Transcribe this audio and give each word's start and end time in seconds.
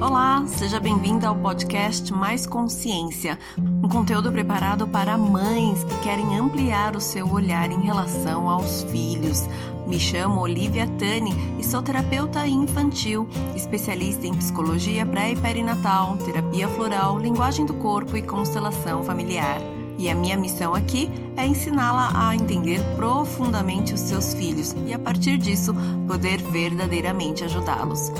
Olá, 0.00 0.42
seja 0.46 0.80
bem-vinda 0.80 1.28
ao 1.28 1.36
podcast 1.36 2.10
Mais 2.10 2.46
Consciência, 2.46 3.38
um 3.58 3.86
conteúdo 3.86 4.32
preparado 4.32 4.88
para 4.88 5.18
mães 5.18 5.84
que 5.84 5.98
querem 5.98 6.38
ampliar 6.38 6.96
o 6.96 7.00
seu 7.00 7.30
olhar 7.30 7.70
em 7.70 7.82
relação 7.82 8.48
aos 8.48 8.82
filhos. 8.84 9.46
Me 9.86 10.00
chamo 10.00 10.40
Olivia 10.40 10.86
Tani 10.98 11.34
e 11.58 11.62
sou 11.62 11.82
terapeuta 11.82 12.46
infantil, 12.46 13.28
especialista 13.54 14.26
em 14.26 14.32
psicologia 14.32 15.04
pré 15.04 15.32
e 15.32 15.36
perinatal, 15.36 16.16
terapia 16.16 16.66
floral, 16.66 17.18
linguagem 17.18 17.66
do 17.66 17.74
corpo 17.74 18.16
e 18.16 18.22
constelação 18.22 19.02
familiar. 19.02 19.60
E 19.98 20.08
a 20.08 20.14
minha 20.14 20.36
missão 20.38 20.74
aqui 20.74 21.10
é 21.36 21.46
ensiná-la 21.46 22.10
a 22.14 22.34
entender 22.34 22.80
profundamente 22.96 23.92
os 23.92 24.00
seus 24.00 24.32
filhos 24.32 24.74
e, 24.86 24.94
a 24.94 24.98
partir 24.98 25.36
disso, 25.36 25.74
poder 26.06 26.40
verdadeiramente 26.40 27.44
ajudá-los. 27.44 28.10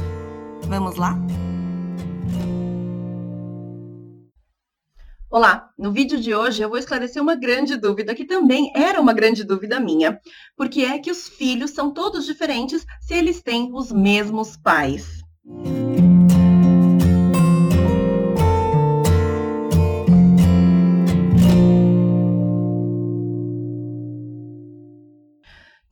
Vamos 0.69 0.97
lá? 0.97 1.19
Olá, 5.33 5.71
no 5.79 5.93
vídeo 5.93 6.21
de 6.21 6.35
hoje 6.35 6.61
eu 6.61 6.69
vou 6.69 6.77
esclarecer 6.77 7.23
uma 7.23 7.37
grande 7.37 7.77
dúvida 7.77 8.17
que 8.17 8.25
também 8.25 8.73
era 8.75 9.01
uma 9.01 9.13
grande 9.13 9.45
dúvida 9.45 9.79
minha, 9.79 10.21
porque 10.57 10.81
é 10.81 10.99
que 10.99 11.09
os 11.09 11.29
filhos 11.29 11.71
são 11.71 11.95
todos 11.95 12.27
diferentes 12.27 12.85
se 13.01 13.15
eles 13.15 13.41
têm 13.41 13.71
os 13.73 13.93
mesmos 13.93 14.57
pais. 14.57 15.23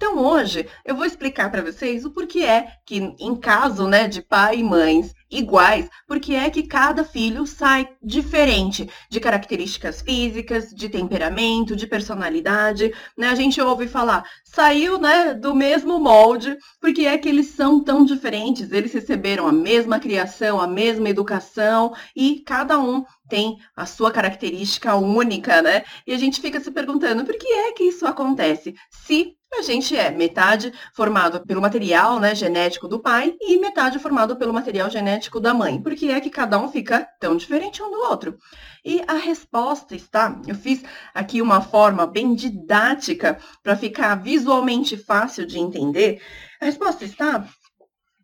Então 0.00 0.16
hoje 0.16 0.64
eu 0.84 0.94
vou 0.94 1.04
explicar 1.04 1.50
para 1.50 1.60
vocês 1.60 2.04
o 2.04 2.12
porquê 2.12 2.44
é 2.44 2.68
que 2.86 2.98
em 3.18 3.34
caso, 3.34 3.88
né, 3.88 4.06
de 4.06 4.22
pai 4.22 4.58
e 4.58 4.62
mães 4.62 5.12
iguais, 5.28 5.90
porque 6.06 6.34
é 6.34 6.48
que 6.48 6.62
cada 6.62 7.02
filho 7.02 7.44
sai 7.44 7.88
diferente 8.00 8.88
de 9.10 9.18
características 9.18 10.00
físicas, 10.00 10.70
de 10.70 10.88
temperamento, 10.88 11.74
de 11.74 11.84
personalidade, 11.84 12.94
né? 13.16 13.28
A 13.28 13.34
gente 13.34 13.60
ouve 13.60 13.88
falar, 13.88 14.24
saiu, 14.44 15.00
né, 15.00 15.34
do 15.34 15.52
mesmo 15.52 15.98
molde, 15.98 16.56
porque 16.80 17.02
é 17.02 17.18
que 17.18 17.28
eles 17.28 17.48
são 17.48 17.82
tão 17.82 18.04
diferentes, 18.04 18.70
eles 18.70 18.92
receberam 18.92 19.48
a 19.48 19.52
mesma 19.52 19.98
criação, 19.98 20.60
a 20.60 20.66
mesma 20.68 21.08
educação 21.10 21.92
e 22.14 22.40
cada 22.46 22.78
um 22.78 23.04
tem 23.28 23.56
a 23.76 23.84
sua 23.84 24.12
característica 24.12 24.94
única, 24.94 25.60
né? 25.60 25.82
E 26.06 26.14
a 26.14 26.18
gente 26.18 26.40
fica 26.40 26.60
se 26.60 26.70
perguntando 26.70 27.24
por 27.24 27.36
que 27.36 27.48
é 27.48 27.72
que 27.72 27.84
isso 27.84 28.06
acontece? 28.06 28.74
Se 28.90 29.36
a 29.52 29.62
gente 29.62 29.96
é 29.96 30.10
metade 30.10 30.72
formado 30.92 31.44
pelo 31.46 31.60
material 31.60 32.20
né, 32.20 32.34
genético 32.34 32.86
do 32.86 33.00
pai 33.00 33.34
e 33.40 33.58
metade 33.58 33.98
formado 33.98 34.36
pelo 34.36 34.52
material 34.52 34.90
genético 34.90 35.40
da 35.40 35.54
mãe. 35.54 35.80
Por 35.80 35.94
que 35.94 36.10
é 36.10 36.20
que 36.20 36.30
cada 36.30 36.58
um 36.58 36.68
fica 36.68 37.08
tão 37.18 37.36
diferente 37.36 37.82
um 37.82 37.90
do 37.90 37.98
outro? 37.98 38.38
E 38.84 39.02
a 39.06 39.14
resposta 39.14 39.96
está, 39.96 40.40
eu 40.46 40.54
fiz 40.54 40.82
aqui 41.14 41.42
uma 41.42 41.60
forma 41.60 42.06
bem 42.06 42.34
didática 42.34 43.38
para 43.62 43.76
ficar 43.76 44.14
visualmente 44.16 44.96
fácil 44.96 45.46
de 45.46 45.58
entender. 45.58 46.22
A 46.60 46.66
resposta 46.66 47.04
está 47.04 47.48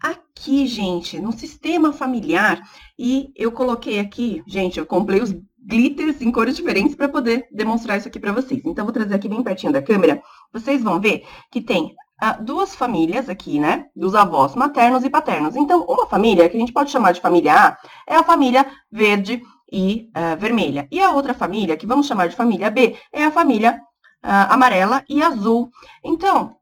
aqui, 0.00 0.66
gente, 0.66 1.18
no 1.18 1.32
sistema 1.32 1.92
familiar. 1.92 2.60
E 2.98 3.32
eu 3.34 3.50
coloquei 3.50 3.98
aqui, 3.98 4.42
gente, 4.46 4.78
eu 4.78 4.86
comprei 4.86 5.20
os 5.22 5.34
glitters 5.64 6.20
em 6.20 6.30
cores 6.30 6.56
diferentes 6.56 6.94
para 6.94 7.08
poder 7.08 7.46
demonstrar 7.50 7.98
isso 7.98 8.08
aqui 8.08 8.20
para 8.20 8.32
vocês. 8.32 8.62
Então, 8.64 8.84
vou 8.84 8.92
trazer 8.92 9.14
aqui 9.14 9.28
bem 9.28 9.42
pertinho 9.42 9.72
da 9.72 9.82
câmera. 9.82 10.22
Vocês 10.52 10.82
vão 10.82 11.00
ver 11.00 11.24
que 11.50 11.60
tem 11.60 11.94
ah, 12.20 12.32
duas 12.32 12.74
famílias 12.74 13.28
aqui, 13.28 13.58
né? 13.58 13.86
Dos 13.94 14.14
avós 14.14 14.54
maternos 14.54 15.04
e 15.04 15.10
paternos. 15.10 15.56
Então, 15.56 15.84
uma 15.84 16.06
família, 16.06 16.48
que 16.48 16.56
a 16.56 16.60
gente 16.60 16.72
pode 16.72 16.90
chamar 16.90 17.12
de 17.12 17.20
família 17.20 17.54
A, 17.54 17.78
é 18.06 18.16
a 18.16 18.22
família 18.22 18.66
verde 18.90 19.42
e 19.72 20.10
uh, 20.16 20.38
vermelha. 20.38 20.86
E 20.90 21.00
a 21.00 21.10
outra 21.10 21.34
família, 21.34 21.76
que 21.76 21.86
vamos 21.86 22.06
chamar 22.06 22.28
de 22.28 22.36
família 22.36 22.70
B, 22.70 22.96
é 23.12 23.24
a 23.24 23.30
família 23.30 23.80
uh, 24.24 24.52
amarela 24.52 25.04
e 25.08 25.22
azul. 25.22 25.70
Então, 26.04 26.56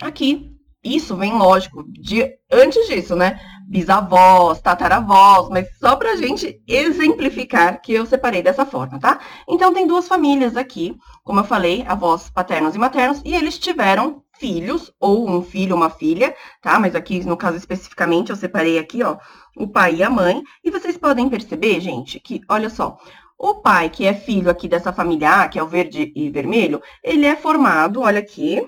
aqui 0.00 0.56
isso 0.82 1.16
vem, 1.16 1.32
lógico, 1.32 1.84
de 1.88 2.32
antes 2.50 2.86
disso, 2.86 3.16
né? 3.16 3.40
Bisavós, 3.68 4.60
tataravós, 4.60 5.48
mas 5.48 5.66
só 5.78 5.96
para 5.96 6.12
a 6.12 6.16
gente 6.16 6.62
exemplificar 6.68 7.80
que 7.82 7.92
eu 7.92 8.06
separei 8.06 8.40
dessa 8.40 8.64
forma, 8.64 9.00
tá? 9.00 9.18
Então, 9.48 9.74
tem 9.74 9.88
duas 9.88 10.06
famílias 10.06 10.56
aqui, 10.56 10.96
como 11.24 11.40
eu 11.40 11.44
falei, 11.44 11.84
avós 11.88 12.30
paternos 12.30 12.76
e 12.76 12.78
maternos, 12.78 13.20
e 13.24 13.34
eles 13.34 13.58
tiveram 13.58 14.22
filhos, 14.38 14.92
ou 15.00 15.28
um 15.28 15.42
filho, 15.42 15.74
uma 15.74 15.90
filha, 15.90 16.32
tá? 16.62 16.78
Mas 16.78 16.94
aqui, 16.94 17.24
no 17.24 17.36
caso 17.36 17.56
especificamente, 17.56 18.30
eu 18.30 18.36
separei 18.36 18.78
aqui, 18.78 19.02
ó, 19.02 19.16
o 19.56 19.66
pai 19.66 19.96
e 19.96 20.02
a 20.04 20.10
mãe. 20.10 20.42
E 20.62 20.70
vocês 20.70 20.96
podem 20.96 21.28
perceber, 21.28 21.80
gente, 21.80 22.20
que, 22.20 22.42
olha 22.48 22.70
só, 22.70 22.96
o 23.36 23.56
pai, 23.56 23.90
que 23.90 24.06
é 24.06 24.14
filho 24.14 24.48
aqui 24.48 24.68
dessa 24.68 24.92
família 24.92 25.42
A, 25.42 25.48
que 25.48 25.58
é 25.58 25.62
o 25.62 25.66
verde 25.66 26.12
e 26.14 26.30
vermelho, 26.30 26.80
ele 27.02 27.26
é 27.26 27.34
formado, 27.34 28.00
olha 28.00 28.20
aqui, 28.20 28.62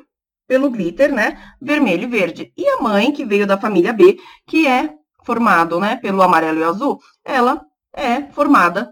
pelo 0.48 0.70
glitter, 0.70 1.12
né, 1.12 1.38
vermelho 1.60 2.04
e 2.04 2.06
verde. 2.06 2.52
E 2.56 2.66
a 2.66 2.80
mãe, 2.80 3.12
que 3.12 3.24
veio 3.24 3.46
da 3.46 3.58
família 3.58 3.92
B, 3.92 4.18
que 4.46 4.66
é 4.66 4.94
formado, 5.22 5.78
né, 5.78 5.96
pelo 5.96 6.22
amarelo 6.22 6.58
e 6.58 6.64
azul, 6.64 6.98
ela 7.22 7.60
é 7.94 8.22
formada 8.32 8.90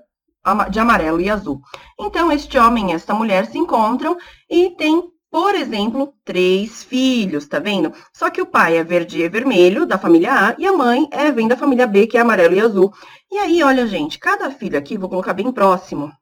de 0.71 0.78
amarelo 0.78 1.21
e 1.21 1.31
azul. 1.31 1.61
Então, 1.99 2.31
este 2.31 2.59
homem 2.59 2.91
e 2.91 2.94
esta 2.94 3.15
mulher 3.15 3.47
se 3.47 3.59
encontram 3.59 4.17
e 4.49 4.71
tem, 4.71 5.03
por 5.31 5.55
exemplo, 5.55 6.12
três 6.25 6.84
filhos, 6.84 7.49
tá 7.49 7.59
vendo? 7.59 7.93
Só 8.12 8.31
que 8.31 8.41
o 8.41 8.47
pai 8.47 8.77
é 8.77 8.84
verde 8.84 9.23
e 9.23 9.28
vermelho, 9.28 9.87
da 9.87 9.99
família 9.99 10.50
A, 10.50 10.55
e 10.59 10.67
a 10.67 10.73
mãe 10.73 11.09
é, 11.11 11.33
vem 11.33 11.49
da 11.49 11.56
família 11.56 11.87
B, 11.87 12.06
que 12.06 12.19
é 12.19 12.21
amarelo 12.21 12.55
e 12.55 12.61
azul. 12.61 12.93
E 13.33 13.38
aí, 13.38 13.62
olha, 13.62 13.87
gente, 13.87 14.19
cada 14.19 14.50
filho 14.50 14.78
aqui, 14.78 14.97
vou 14.97 15.09
colocar 15.09 15.33
bem 15.33 15.50
próximo, 15.50 16.12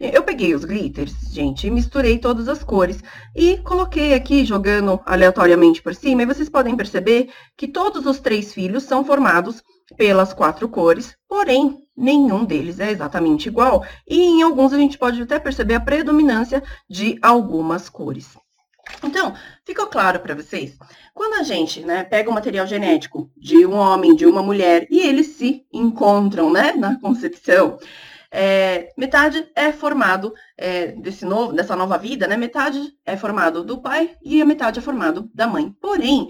eu 0.00 0.22
peguei 0.22 0.54
os 0.54 0.64
glitters, 0.64 1.12
gente, 1.32 1.66
e 1.66 1.70
misturei 1.70 2.18
todas 2.18 2.48
as 2.48 2.62
cores 2.62 3.02
e 3.34 3.56
coloquei 3.58 4.14
aqui 4.14 4.44
jogando 4.44 5.00
aleatoriamente 5.04 5.82
por 5.82 5.94
cima. 5.94 6.22
E 6.22 6.26
vocês 6.26 6.48
podem 6.48 6.76
perceber 6.76 7.30
que 7.56 7.66
todos 7.66 8.06
os 8.06 8.20
três 8.20 8.54
filhos 8.54 8.84
são 8.84 9.04
formados 9.04 9.62
pelas 9.96 10.32
quatro 10.32 10.68
cores, 10.68 11.16
porém 11.28 11.78
nenhum 11.96 12.44
deles 12.44 12.78
é 12.78 12.90
exatamente 12.90 13.48
igual. 13.48 13.84
E 14.06 14.20
em 14.22 14.42
alguns 14.42 14.72
a 14.72 14.78
gente 14.78 14.96
pode 14.96 15.20
até 15.20 15.38
perceber 15.38 15.74
a 15.74 15.80
predominância 15.80 16.62
de 16.88 17.18
algumas 17.20 17.88
cores. 17.88 18.36
Então, 19.02 19.34
ficou 19.66 19.86
claro 19.86 20.20
para 20.20 20.34
vocês? 20.34 20.78
Quando 21.12 21.40
a 21.40 21.42
gente 21.42 21.80
né, 21.80 22.04
pega 22.04 22.30
o 22.30 22.32
material 22.32 22.66
genético 22.66 23.30
de 23.36 23.66
um 23.66 23.74
homem, 23.74 24.14
de 24.14 24.24
uma 24.24 24.42
mulher, 24.42 24.86
e 24.90 25.00
eles 25.00 25.26
se 25.28 25.66
encontram 25.72 26.50
né, 26.50 26.72
na 26.72 26.98
concepção, 27.00 27.78
é, 28.30 28.92
metade 28.96 29.48
é 29.54 29.72
formado 29.72 30.34
é, 30.56 30.88
desse 30.88 31.24
novo, 31.24 31.52
dessa 31.52 31.74
nova 31.74 31.96
vida, 31.96 32.26
né? 32.26 32.36
Metade 32.36 32.92
é 33.04 33.16
formado 33.16 33.64
do 33.64 33.80
pai 33.80 34.16
e 34.22 34.40
a 34.42 34.44
metade 34.44 34.78
é 34.78 34.82
formado 34.82 35.30
da 35.34 35.46
mãe. 35.46 35.74
Porém, 35.80 36.28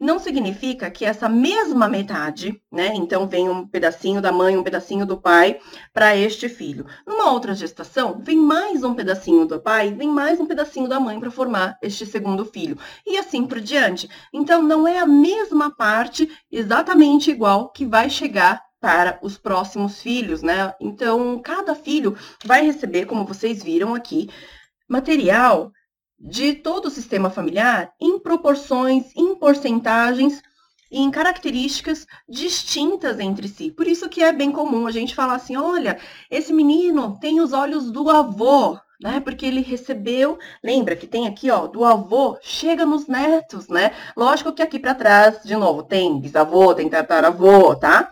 não 0.00 0.18
significa 0.18 0.90
que 0.90 1.04
essa 1.04 1.28
mesma 1.28 1.86
metade, 1.86 2.58
né? 2.72 2.92
Então 2.94 3.28
vem 3.28 3.50
um 3.50 3.66
pedacinho 3.66 4.22
da 4.22 4.32
mãe, 4.32 4.56
um 4.56 4.62
pedacinho 4.62 5.04
do 5.04 5.20
pai 5.20 5.60
para 5.92 6.16
este 6.16 6.48
filho. 6.48 6.86
Numa 7.06 7.30
outra 7.30 7.54
gestação, 7.54 8.18
vem 8.18 8.38
mais 8.38 8.82
um 8.82 8.94
pedacinho 8.94 9.44
do 9.44 9.60
pai, 9.60 9.92
vem 9.92 10.08
mais 10.08 10.40
um 10.40 10.46
pedacinho 10.46 10.88
da 10.88 10.98
mãe 10.98 11.20
para 11.20 11.30
formar 11.30 11.76
este 11.82 12.06
segundo 12.06 12.46
filho. 12.46 12.78
E 13.06 13.18
assim 13.18 13.44
por 13.44 13.60
diante. 13.60 14.08
Então 14.32 14.62
não 14.62 14.88
é 14.88 14.98
a 14.98 15.06
mesma 15.06 15.70
parte 15.70 16.30
exatamente 16.50 17.30
igual 17.30 17.68
que 17.70 17.84
vai 17.84 18.08
chegar 18.08 18.69
para 18.80 19.18
os 19.22 19.36
próximos 19.36 20.00
filhos, 20.00 20.42
né? 20.42 20.74
Então, 20.80 21.38
cada 21.40 21.74
filho 21.74 22.16
vai 22.44 22.64
receber, 22.64 23.04
como 23.06 23.26
vocês 23.26 23.62
viram 23.62 23.94
aqui, 23.94 24.30
material 24.88 25.70
de 26.18 26.54
todo 26.54 26.86
o 26.86 26.90
sistema 26.90 27.30
familiar 27.30 27.92
em 28.00 28.18
proporções, 28.18 29.14
em 29.16 29.34
porcentagens 29.34 30.42
e 30.90 31.00
em 31.00 31.10
características 31.10 32.06
distintas 32.28 33.20
entre 33.20 33.48
si. 33.48 33.70
Por 33.70 33.86
isso 33.86 34.08
que 34.08 34.22
é 34.22 34.32
bem 34.32 34.50
comum 34.50 34.86
a 34.86 34.90
gente 34.90 35.14
falar 35.14 35.34
assim, 35.34 35.56
olha, 35.56 35.98
esse 36.30 36.52
menino 36.52 37.18
tem 37.20 37.40
os 37.40 37.52
olhos 37.52 37.90
do 37.90 38.10
avô, 38.10 38.78
né? 39.00 39.20
Porque 39.20 39.46
ele 39.46 39.60
recebeu, 39.60 40.38
lembra 40.62 40.96
que 40.96 41.06
tem 41.06 41.26
aqui, 41.26 41.50
ó, 41.50 41.66
do 41.66 41.84
avô, 41.84 42.36
chega 42.42 42.84
nos 42.84 43.06
netos, 43.06 43.68
né? 43.68 43.92
Lógico 44.16 44.52
que 44.52 44.62
aqui 44.62 44.78
para 44.78 44.94
trás, 44.94 45.42
de 45.42 45.56
novo, 45.56 45.82
tem 45.82 46.20
bisavô, 46.20 46.74
tem 46.74 46.88
tataravô, 46.88 47.74
tá? 47.76 48.10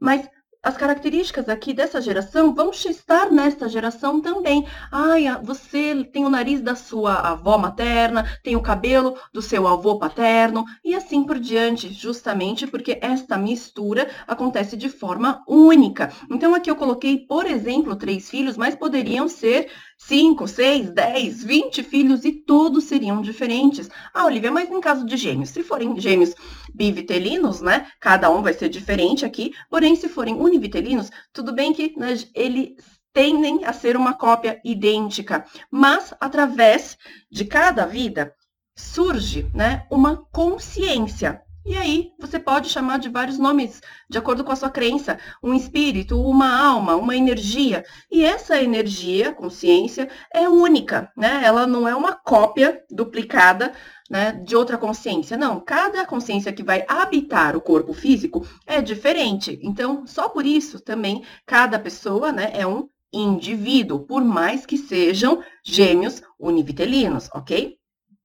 Mas 0.00 0.28
as 0.62 0.76
características 0.76 1.48
aqui 1.48 1.72
dessa 1.72 2.02
geração 2.02 2.54
vão 2.54 2.70
estar 2.70 3.30
nesta 3.30 3.66
geração 3.66 4.20
também. 4.20 4.66
Ai, 4.92 5.24
você 5.42 6.04
tem 6.12 6.26
o 6.26 6.28
nariz 6.28 6.60
da 6.60 6.74
sua 6.74 7.14
avó 7.14 7.56
materna, 7.56 8.26
tem 8.42 8.56
o 8.56 8.62
cabelo 8.62 9.16
do 9.32 9.40
seu 9.40 9.66
avô 9.66 9.98
paterno 9.98 10.64
e 10.84 10.94
assim 10.94 11.24
por 11.24 11.38
diante, 11.38 11.90
justamente 11.90 12.66
porque 12.66 12.98
esta 13.00 13.38
mistura 13.38 14.10
acontece 14.26 14.76
de 14.76 14.90
forma 14.90 15.42
única. 15.48 16.12
Então 16.30 16.54
aqui 16.54 16.70
eu 16.70 16.76
coloquei, 16.76 17.26
por 17.26 17.46
exemplo, 17.46 17.96
três 17.96 18.28
filhos, 18.28 18.58
mas 18.58 18.74
poderiam 18.74 19.28
ser 19.28 19.70
5, 20.02 20.48
6, 20.48 20.90
10, 20.90 21.44
20 21.44 21.82
filhos 21.82 22.24
e 22.24 22.32
todos 22.32 22.84
seriam 22.84 23.20
diferentes. 23.20 23.88
Ah, 24.12 24.24
Olivia, 24.24 24.50
mas 24.50 24.70
em 24.70 24.80
caso 24.80 25.04
de 25.04 25.16
gêmeos, 25.16 25.50
se 25.50 25.62
forem 25.62 25.98
gêmeos 26.00 26.34
bivitelinos, 26.74 27.60
né, 27.60 27.86
cada 28.00 28.30
um 28.30 28.42
vai 28.42 28.52
ser 28.54 28.68
diferente 28.68 29.24
aqui, 29.24 29.52
porém, 29.68 29.94
se 29.94 30.08
forem 30.08 30.34
univitelinos, 30.34 31.10
tudo 31.32 31.52
bem 31.52 31.72
que 31.72 31.94
né, 31.96 32.18
eles 32.34 32.74
tendem 33.12 33.64
a 33.64 33.72
ser 33.72 33.96
uma 33.96 34.14
cópia 34.14 34.60
idêntica, 34.64 35.44
mas 35.70 36.14
através 36.18 36.96
de 37.30 37.44
cada 37.44 37.86
vida 37.86 38.34
surge 38.74 39.48
né, 39.54 39.86
uma 39.90 40.16
consciência. 40.32 41.42
E 41.64 41.76
aí 41.76 42.12
você 42.18 42.38
pode 42.38 42.70
chamar 42.70 42.98
de 42.98 43.08
vários 43.08 43.38
nomes, 43.38 43.82
de 44.08 44.16
acordo 44.16 44.42
com 44.42 44.50
a 44.50 44.56
sua 44.56 44.70
crença, 44.70 45.18
um 45.42 45.52
espírito, 45.52 46.20
uma 46.20 46.58
alma, 46.58 46.96
uma 46.96 47.14
energia. 47.14 47.84
E 48.10 48.24
essa 48.24 48.60
energia, 48.62 49.32
consciência, 49.32 50.08
é 50.32 50.48
única, 50.48 51.12
né? 51.16 51.42
Ela 51.44 51.66
não 51.66 51.86
é 51.86 51.94
uma 51.94 52.14
cópia 52.14 52.82
duplicada 52.90 53.72
né, 54.08 54.32
de 54.32 54.56
outra 54.56 54.78
consciência. 54.78 55.36
Não, 55.36 55.60
cada 55.60 56.04
consciência 56.06 56.52
que 56.52 56.62
vai 56.62 56.84
habitar 56.88 57.54
o 57.56 57.60
corpo 57.60 57.92
físico 57.92 58.46
é 58.66 58.80
diferente. 58.80 59.58
Então, 59.62 60.06
só 60.06 60.28
por 60.28 60.46
isso 60.46 60.80
também 60.80 61.24
cada 61.46 61.78
pessoa 61.78 62.32
né, 62.32 62.50
é 62.54 62.66
um 62.66 62.88
indivíduo, 63.12 64.00
por 64.00 64.24
mais 64.24 64.64
que 64.64 64.78
sejam 64.78 65.42
gêmeos 65.64 66.22
univitelinos, 66.38 67.28
ok? 67.34 67.79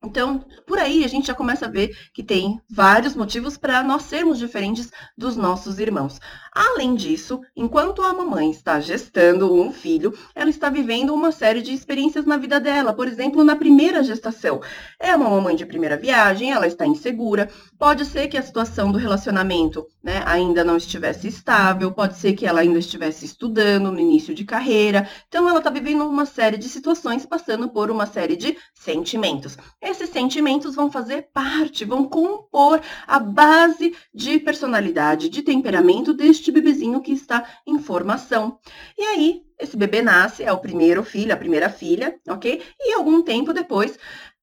Então, 0.06 0.46
por 0.68 0.78
aí 0.78 1.04
a 1.04 1.08
gente 1.08 1.28
já 1.28 1.34
começa 1.34 1.66
a 1.66 1.70
ver 1.70 1.98
que 2.14 2.24
tem 2.24 2.62
vários 2.70 3.16
motivos 3.16 3.58
para 3.58 3.84
nós 3.84 4.04
sermos 4.04 4.38
diferentes 4.38 4.92
dos 5.18 5.36
nossos 5.36 5.80
irmãos. 5.80 6.20
Além 6.56 6.96
disso, 6.96 7.42
enquanto 7.54 8.02
a 8.02 8.14
mamãe 8.14 8.50
está 8.50 8.80
gestando 8.80 9.54
um 9.54 9.74
filho, 9.74 10.18
ela 10.34 10.50
está 10.50 10.70
vivendo 10.70 11.14
uma 11.14 11.30
série 11.30 11.62
de 11.62 11.74
experiências 11.74 12.26
na 12.26 12.38
vida 12.38 12.62
dela. 12.62 12.94
Por 12.94 13.10
exemplo, 13.10 13.44
na 13.44 13.58
primeira 13.58 14.02
gestação. 14.02 14.62
É 14.98 15.14
uma 15.14 15.30
mamãe 15.30 15.54
de 15.54 15.66
primeira 15.66 15.98
viagem, 15.98 16.52
ela 16.52 16.66
está 16.66 16.88
insegura. 16.88 17.50
Pode 17.78 18.06
ser 18.06 18.30
que 18.30 18.38
a 18.38 18.42
situação 18.42 18.90
do 18.90 18.98
relacionamento 18.98 19.86
né, 20.02 20.24
ainda 20.26 20.64
não 20.64 20.78
estivesse 20.78 21.28
estável, 21.28 21.92
pode 21.92 22.16
ser 22.18 22.32
que 22.34 22.46
ela 22.46 22.62
ainda 22.62 22.80
estivesse 22.80 23.26
estudando 23.26 23.92
no 23.92 24.00
início 24.00 24.34
de 24.34 24.46
carreira. 24.46 25.10
Então, 25.28 25.50
ela 25.50 25.58
está 25.58 25.70
vivendo 25.70 26.08
uma 26.08 26.26
série 26.26 26.58
de 26.58 26.70
situações, 26.70 27.26
passando 27.26 27.68
por 27.68 27.92
uma 27.92 28.06
série 28.06 28.38
de 28.38 28.56
sentimentos. 28.74 29.58
Esses 29.82 30.10
sentimentos 30.10 30.74
vão 30.74 30.90
fazer 30.90 31.24
parte, 31.34 31.84
vão 31.84 32.06
compor 32.06 32.80
a 33.06 33.20
base 33.20 33.94
de 34.14 34.40
personalidade, 34.40 35.28
de 35.28 35.42
temperamento 35.42 36.14
deste 36.14 36.45
este 36.46 36.52
bebezinho 36.52 37.02
que 37.02 37.12
está 37.12 37.44
em 37.66 37.80
formação. 37.80 38.60
E 38.96 39.02
aí, 39.02 39.42
esse 39.60 39.76
bebê 39.76 40.02
nasce, 40.04 40.44
é 40.44 40.52
o 40.52 40.60
primeiro 40.60 41.04
filho, 41.04 41.34
a 41.34 41.38
primeira 41.38 41.70
filha, 41.70 42.16
ok? 42.28 42.62
E 42.80 42.94
algum 42.94 43.24
tempo 43.24 43.52
depois, 43.52 43.98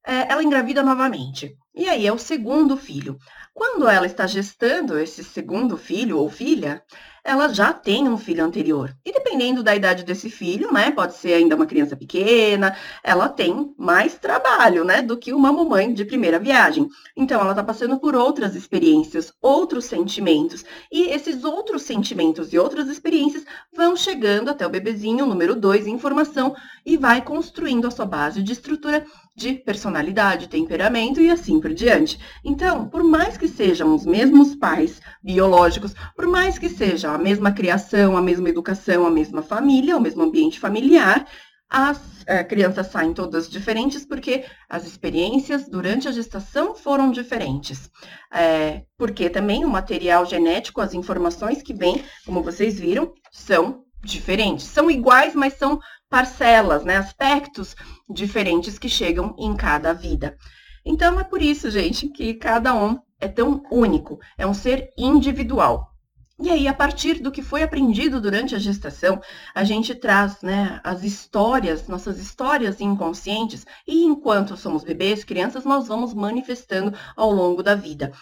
é, 0.04 0.32
ela 0.32 0.42
engravida 0.42 0.82
novamente. 0.82 1.56
E 1.72 1.88
aí 1.88 2.04
é 2.04 2.12
o 2.12 2.18
segundo 2.18 2.76
filho. 2.76 3.16
Quando 3.54 3.86
ela 3.88 4.06
está 4.06 4.26
gestando 4.26 4.98
esse 4.98 5.22
segundo 5.22 5.76
filho 5.76 6.18
ou 6.18 6.30
filha, 6.30 6.82
ela 7.24 7.48
já 7.48 7.72
tem 7.72 8.08
um 8.08 8.18
filho 8.18 8.44
anterior. 8.44 8.96
E 9.04 9.12
dependendo 9.12 9.62
da 9.62 9.74
idade 9.76 10.04
desse 10.04 10.28
filho, 10.28 10.72
né, 10.72 10.90
pode 10.90 11.14
ser 11.14 11.34
ainda 11.34 11.54
uma 11.54 11.66
criança 11.66 11.96
pequena, 11.96 12.76
ela 13.02 13.28
tem 13.28 13.72
mais 13.78 14.14
trabalho, 14.14 14.84
né, 14.84 15.02
do 15.02 15.16
que 15.16 15.32
uma 15.32 15.52
mamãe 15.52 15.92
de 15.92 16.04
primeira 16.04 16.38
viagem. 16.38 16.88
Então, 17.16 17.40
ela 17.40 17.50
está 17.50 17.62
passando 17.62 17.98
por 18.00 18.16
outras 18.16 18.56
experiências, 18.56 19.32
outros 19.40 19.84
sentimentos. 19.84 20.64
E 20.90 21.10
esses 21.10 21.44
outros 21.44 21.82
sentimentos 21.82 22.52
e 22.52 22.58
outras 22.58 22.88
experiências 22.88 23.44
vão 23.72 23.96
chegando 23.96 24.48
até 24.48 24.66
o 24.66 24.70
bebezinho 24.70 25.26
número 25.26 25.54
2 25.54 25.86
em 25.86 25.98
formação 25.98 26.54
e 26.84 26.96
vai 26.96 27.22
construindo 27.22 27.86
a 27.86 27.90
sua 27.90 28.06
base 28.06 28.42
de 28.42 28.52
estrutura 28.52 29.06
de 29.34 29.54
personalidade, 29.54 30.48
temperamento 30.48 31.20
e 31.20 31.30
assim 31.30 31.58
por 31.60 31.72
diante. 31.72 32.18
Então, 32.44 32.88
por 32.88 33.02
mais 33.02 33.38
que 33.42 33.48
sejam 33.48 33.92
os 33.92 34.06
mesmos 34.06 34.54
pais 34.54 35.00
biológicos, 35.20 35.92
por 36.14 36.28
mais 36.28 36.60
que 36.60 36.68
seja 36.68 37.10
a 37.10 37.18
mesma 37.18 37.50
criação, 37.50 38.16
a 38.16 38.22
mesma 38.22 38.48
educação, 38.48 39.04
a 39.04 39.10
mesma 39.10 39.42
família, 39.42 39.96
o 39.96 40.00
mesmo 40.00 40.22
ambiente 40.22 40.60
familiar, 40.60 41.26
as 41.68 41.98
é, 42.24 42.44
crianças 42.44 42.86
saem 42.86 43.12
todas 43.12 43.50
diferentes 43.50 44.06
porque 44.06 44.44
as 44.70 44.86
experiências 44.86 45.68
durante 45.68 46.06
a 46.06 46.12
gestação 46.12 46.76
foram 46.76 47.10
diferentes. 47.10 47.90
É, 48.32 48.84
porque 48.96 49.28
também 49.28 49.64
o 49.64 49.68
material 49.68 50.24
genético, 50.24 50.80
as 50.80 50.94
informações 50.94 51.64
que 51.64 51.74
vêm, 51.74 52.00
como 52.24 52.44
vocês 52.44 52.78
viram, 52.78 53.12
são 53.32 53.82
diferentes. 54.04 54.66
São 54.66 54.88
iguais, 54.88 55.34
mas 55.34 55.54
são 55.54 55.80
parcelas, 56.08 56.84
né, 56.84 56.98
aspectos 56.98 57.74
diferentes 58.08 58.78
que 58.78 58.88
chegam 58.88 59.34
em 59.36 59.56
cada 59.56 59.92
vida. 59.92 60.36
Então 60.84 61.18
é 61.18 61.24
por 61.24 61.40
isso, 61.40 61.70
gente, 61.70 62.08
que 62.08 62.34
cada 62.34 62.74
um 62.74 62.98
é 63.22 63.28
tão 63.28 63.62
único, 63.70 64.18
é 64.36 64.46
um 64.46 64.52
ser 64.52 64.90
individual. 64.98 65.92
E 66.40 66.50
aí, 66.50 66.66
a 66.66 66.74
partir 66.74 67.22
do 67.22 67.30
que 67.30 67.40
foi 67.40 67.62
aprendido 67.62 68.20
durante 68.20 68.56
a 68.56 68.58
gestação, 68.58 69.22
a 69.54 69.62
gente 69.62 69.94
traz 69.94 70.42
né, 70.42 70.80
as 70.82 71.04
histórias, 71.04 71.86
nossas 71.86 72.18
histórias 72.18 72.80
inconscientes, 72.80 73.64
e 73.86 74.02
enquanto 74.02 74.56
somos 74.56 74.82
bebês, 74.82 75.22
crianças, 75.22 75.64
nós 75.64 75.86
vamos 75.86 76.12
manifestando 76.12 76.98
ao 77.14 77.30
longo 77.30 77.62
da 77.62 77.76
vida 77.76 78.12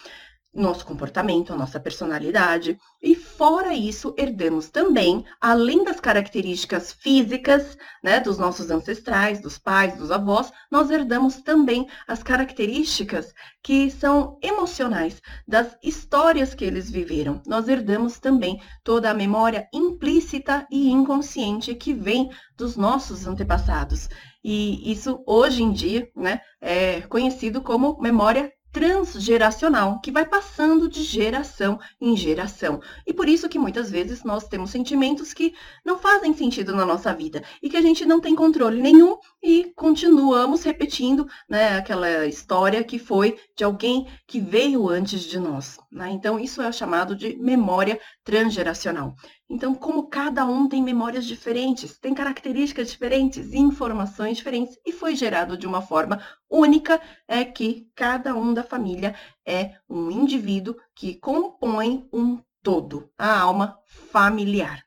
nosso 0.53 0.85
comportamento, 0.85 1.53
a 1.53 1.55
nossa 1.55 1.79
personalidade. 1.79 2.77
E 3.01 3.15
fora 3.15 3.73
isso, 3.73 4.13
herdamos 4.17 4.69
também, 4.69 5.25
além 5.39 5.83
das 5.83 5.99
características 5.99 6.91
físicas, 6.91 7.77
né, 8.03 8.19
dos 8.19 8.37
nossos 8.37 8.69
ancestrais, 8.69 9.41
dos 9.41 9.57
pais, 9.57 9.97
dos 9.97 10.11
avós, 10.11 10.51
nós 10.69 10.91
herdamos 10.91 11.41
também 11.41 11.87
as 12.07 12.21
características 12.21 13.33
que 13.63 13.89
são 13.89 14.37
emocionais, 14.41 15.21
das 15.47 15.77
histórias 15.81 16.53
que 16.53 16.65
eles 16.65 16.91
viveram. 16.91 17.41
Nós 17.47 17.67
herdamos 17.67 18.19
também 18.19 18.61
toda 18.83 19.09
a 19.09 19.13
memória 19.13 19.67
implícita 19.73 20.67
e 20.69 20.89
inconsciente 20.89 21.73
que 21.75 21.93
vem 21.93 22.29
dos 22.57 22.75
nossos 22.75 23.25
antepassados. 23.25 24.09
E 24.43 24.91
isso 24.91 25.23
hoje 25.25 25.63
em 25.63 25.71
dia, 25.71 26.09
né, 26.15 26.41
é 26.59 27.01
conhecido 27.01 27.61
como 27.61 27.99
memória 28.01 28.51
transgeracional, 28.71 29.99
que 29.99 30.11
vai 30.11 30.25
passando 30.25 30.87
de 30.87 31.03
geração 31.03 31.79
em 31.99 32.15
geração. 32.15 32.81
E 33.05 33.13
por 33.13 33.27
isso 33.27 33.49
que 33.49 33.59
muitas 33.59 33.91
vezes 33.91 34.23
nós 34.23 34.47
temos 34.47 34.71
sentimentos 34.71 35.33
que 35.33 35.53
não 35.85 35.97
fazem 35.97 36.33
sentido 36.33 36.75
na 36.75 36.85
nossa 36.85 37.13
vida 37.13 37.43
e 37.61 37.69
que 37.69 37.77
a 37.77 37.81
gente 37.81 38.05
não 38.05 38.19
tem 38.19 38.35
controle 38.35 38.81
nenhum 38.81 39.17
e 39.43 39.71
continuamos 39.75 40.63
repetindo 40.63 41.27
né, 41.49 41.77
aquela 41.77 42.25
história 42.25 42.83
que 42.83 42.97
foi 42.97 43.37
de 43.55 43.63
alguém 43.63 44.07
que 44.25 44.39
veio 44.39 44.89
antes 44.89 45.21
de 45.21 45.39
nós. 45.39 45.77
Né? 45.91 46.09
Então, 46.11 46.39
isso 46.39 46.61
é 46.61 46.71
chamado 46.71 47.15
de 47.15 47.35
memória 47.37 47.99
transgeracional. 48.23 49.15
Então, 49.49 49.73
como 49.73 50.07
cada 50.07 50.45
um 50.45 50.67
tem 50.67 50.81
memórias 50.81 51.25
diferentes, 51.25 51.97
tem 51.97 52.13
características 52.13 52.91
diferentes, 52.91 53.53
informações 53.53 54.37
diferentes, 54.37 54.77
e 54.85 54.91
foi 54.91 55.15
gerado 55.15 55.57
de 55.57 55.67
uma 55.67 55.81
forma 55.81 56.21
única, 56.49 57.01
é 57.27 57.43
que 57.43 57.89
cada 57.95 58.35
um 58.35 58.53
da 58.53 58.63
família 58.63 59.15
é 59.45 59.73
um 59.89 60.11
indivíduo 60.11 60.75
que 60.95 61.15
compõe 61.15 62.07
um 62.13 62.39
todo, 62.61 63.09
a 63.17 63.39
alma 63.39 63.77
familiar. 63.85 64.83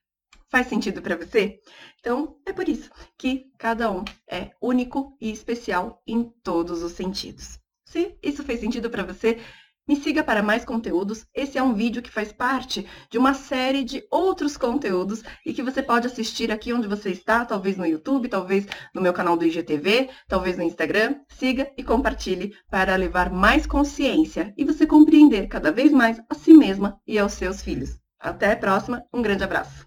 Faz 0.49 0.69
sentido 0.69 1.03
para 1.03 1.17
você? 1.17 1.59
Então, 1.99 2.37
é 2.47 2.53
por 2.53 2.69
isso 2.69 2.89
que 3.19 3.47
cada 3.59 3.91
um 3.91 4.05
é 4.31 4.53
único 4.63 5.17
e 5.21 5.33
especial 5.33 6.01
em 6.07 6.23
todos 6.45 6.83
os 6.83 6.93
sentidos. 6.93 7.59
Se 7.85 8.17
isso 8.23 8.45
fez 8.45 8.61
sentido 8.61 8.89
para 8.89 9.03
você, 9.03 9.41
me 9.87 9.97
siga 9.97 10.23
para 10.23 10.43
mais 10.43 10.65
conteúdos. 10.65 11.27
Esse 11.35 11.59
é 11.59 11.63
um 11.63 11.75
vídeo 11.75 12.03
que 12.03 12.11
faz 12.11 12.33
parte 12.33 12.87
de 13.11 13.19
uma 13.19 13.35
série 13.35 13.85
de 13.85 14.03
outros 14.11 14.57
conteúdos 14.57 15.23
e 15.45 15.53
que 15.53 15.63
você 15.63 15.83
pode 15.83 16.07
assistir 16.07 16.51
aqui 16.51 16.73
onde 16.73 16.89
você 16.89 17.11
está, 17.11 17.45
talvez 17.45 17.77
no 17.77 17.87
YouTube, 17.87 18.29
talvez 18.29 18.67
no 18.95 19.01
meu 19.01 19.13
canal 19.13 19.37
do 19.37 19.45
IGTV, 19.45 20.09
talvez 20.29 20.57
no 20.57 20.63
Instagram. 20.63 21.17
Siga 21.29 21.71
e 21.77 21.83
compartilhe 21.83 22.55
para 22.71 22.97
levar 22.97 23.31
mais 23.31 23.67
consciência 23.67 24.53
e 24.57 24.65
você 24.65 24.87
compreender 24.87 25.49
cada 25.49 25.71
vez 25.71 25.93
mais 25.93 26.21
a 26.29 26.35
si 26.35 26.55
mesma 26.55 26.99
e 27.07 27.19
aos 27.19 27.33
seus 27.33 27.63
filhos. 27.63 27.99
Até 28.19 28.53
a 28.53 28.57
próxima, 28.57 29.05
um 29.13 29.21
grande 29.21 29.45
abraço. 29.45 29.87